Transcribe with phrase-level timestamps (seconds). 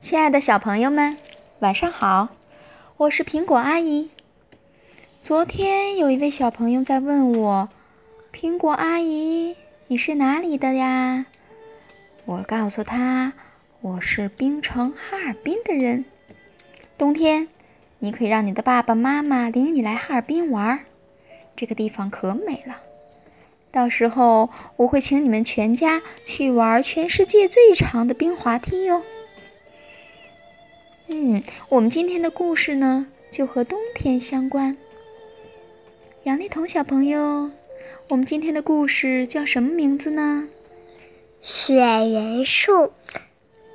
[0.00, 1.18] 亲爱的小朋友们，
[1.58, 2.30] 晚上好！
[2.96, 4.08] 我是苹果阿姨。
[5.22, 7.68] 昨天有一位小朋友在问我
[8.32, 9.56] ：“苹果阿姨，
[9.88, 11.26] 你是哪里的呀？”
[12.24, 13.34] 我告诉他
[13.82, 16.06] ：“我是冰城哈尔滨的人。
[16.96, 17.48] 冬天，
[17.98, 20.80] 你可以让你的爸爸妈妈领你来哈尔滨玩，
[21.54, 22.80] 这个地方可美了。”
[23.70, 29.02] 到时候我会请你们全家去玩全世界最长的冰滑梯哟。
[31.12, 34.76] 嗯，我们今天的故事呢，就和冬天相关。
[36.22, 37.50] 杨丽彤小朋友，
[38.10, 40.48] 我们今天的故事叫什么名字呢？
[41.40, 42.92] 雪人树。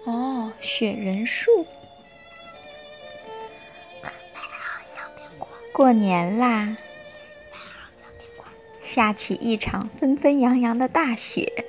[0.05, 1.67] 哦，雪人树。
[5.73, 6.77] 过年啦！
[8.81, 11.65] 下起一场纷纷扬扬的大雪，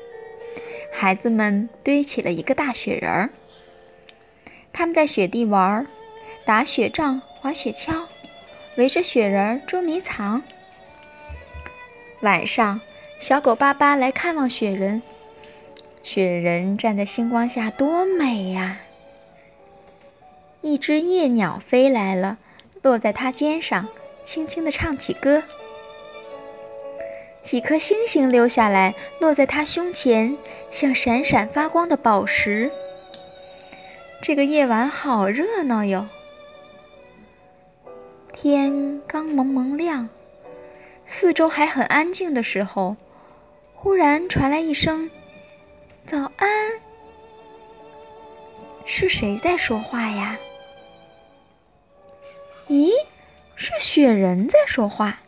[0.92, 3.30] 孩子们堆起了一个大雪人儿。
[4.78, 5.86] 他们在雪地玩，
[6.44, 8.02] 打雪仗、滑雪橇，
[8.76, 10.42] 围着雪人捉迷藏。
[12.20, 12.82] 晚上，
[13.18, 15.00] 小狗巴巴来看望雪人。
[16.02, 18.80] 雪人站在星光下，多美呀！
[20.60, 22.36] 一只夜鸟飞来了，
[22.82, 23.88] 落在他肩上，
[24.22, 25.42] 轻轻地唱起歌。
[27.40, 30.36] 几颗星星溜下来，落在他胸前，
[30.70, 32.70] 像闪闪发光的宝石。
[34.26, 36.08] 这个夜晚好热闹哟！
[38.32, 40.08] 天刚蒙蒙亮，
[41.04, 42.96] 四周还很安静的时候，
[43.72, 45.08] 忽然传来一声
[46.04, 46.48] “早安”。
[48.84, 50.36] 是谁在说话呀？
[52.66, 52.90] 咦，
[53.54, 55.20] 是雪人在说话。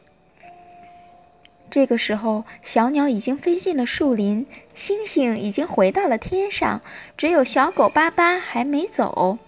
[1.78, 6.82] 这个时候，小鸟已经飞进了树林，星星已经回到了天上，
[7.16, 9.38] 只有小狗巴巴还没走。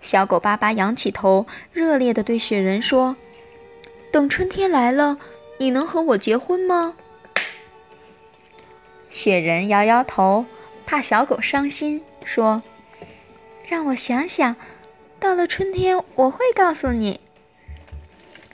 [0.00, 3.16] 小狗巴巴仰起头，热烈地对雪人说
[4.12, 5.18] ：“等春天来了，
[5.58, 6.94] 你能和我结婚吗？”
[9.10, 10.46] 雪人摇摇头，
[10.86, 12.62] 怕小狗伤心，说
[13.66, 14.54] ：“让我想想，
[15.18, 17.18] 到了春天我会告诉你。”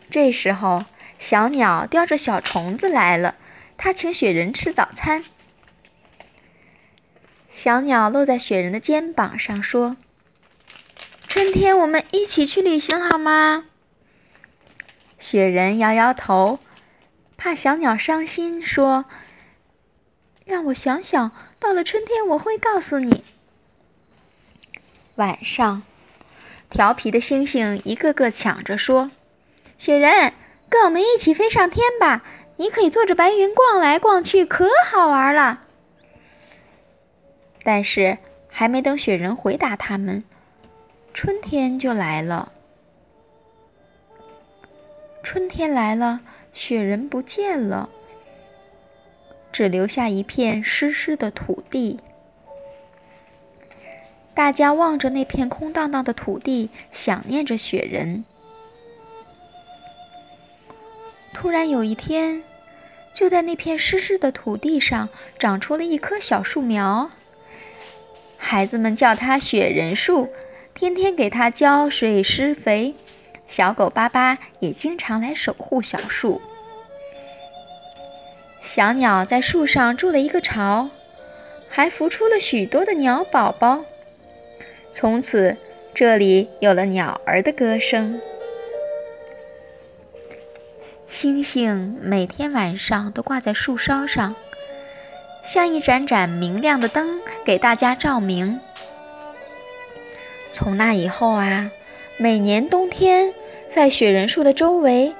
[0.09, 0.87] 这时候。
[1.25, 3.37] 小鸟叼着小虫子来了，
[3.79, 5.25] 它请雪人吃早餐。
[7.51, 9.97] 小鸟落在雪人的肩膀上，说
[11.27, 13.65] ：“春天我们一起去旅行好吗？”
[15.19, 16.59] 雪人摇摇头，
[17.39, 19.07] 怕小鸟伤心，说
[20.45, 23.25] ：“让我想想，到了春天我会告诉你。”
[25.17, 25.83] 晚上，
[26.69, 29.11] 调皮的星星一个个抢着说
[29.79, 30.35] ：“雪人。”
[30.75, 32.25] 跟我们一起飞上天吧！
[32.57, 35.61] 你可以坐着白云逛来逛去，可好玩了。
[37.63, 38.19] 但是
[38.49, 40.25] 还没等雪人回答他们，
[41.13, 42.51] 春天就来了。
[45.23, 47.89] 春天来了，雪人不见了，
[49.53, 52.01] 只留下一片湿湿的土地。
[54.35, 58.25] 大家望着那片空荡荡的土地，想念着雪人。
[61.35, 62.43] 突然有一天，
[63.13, 67.11] 就在那片湿湿的土地上长出了一棵小树苗。
[68.39, 70.31] 孩子们叫它雪人树，
[70.73, 72.95] 天天给它浇水施肥。
[73.47, 76.41] 小狗巴巴也经常来守护小树。
[78.63, 80.89] 小鸟在树上筑了一个巢，
[81.69, 83.85] 还孵出了许多的鸟宝宝。
[84.93, 85.57] 从此，
[85.93, 88.19] 这里有了鸟儿的歌声。
[91.07, 94.35] 星星每天晚上都挂在树梢上，
[95.45, 98.59] 像一盏盏明亮的灯，给大家照明。
[100.51, 101.71] 从那以后啊，
[102.17, 103.33] 每年冬天，
[103.69, 105.15] 在雪人树的周围，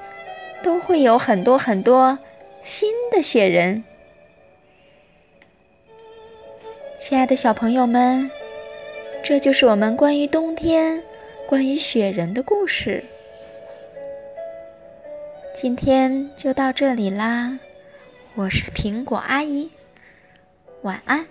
[0.63, 2.19] 都会有很多很多
[2.63, 3.83] 新的雪人。
[6.99, 8.29] 亲爱的小朋友们，
[9.23, 11.03] 这就是我们关于冬天、
[11.47, 13.03] 关于雪人的故事。
[15.57, 17.57] 今天就到这里啦，
[18.35, 19.69] 我是苹果阿姨，
[20.81, 21.25] 晚安。